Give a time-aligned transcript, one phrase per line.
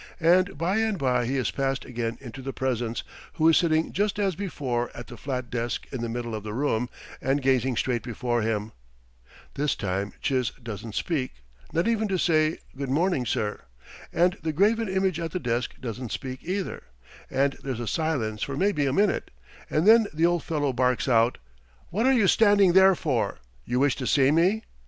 [0.19, 3.03] And by and by he is passed again into the presence,
[3.33, 6.55] who is sitting just as before at the flat desk in the middle of the
[6.55, 6.89] room,
[7.21, 8.71] and gazing straight before him.
[9.53, 13.59] This time Chiz doesn't speak, not even to say; "Good morning, sir."
[14.11, 16.81] And the graven image at the desk doesn't speak either,
[17.29, 19.29] and there's a silence for maybe a minute,
[19.69, 21.37] and then the old fellow barks out:
[21.91, 23.37] "What are you standing there for?
[23.65, 24.63] You wish to see me?"